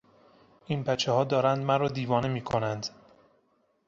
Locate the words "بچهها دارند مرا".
0.83-1.87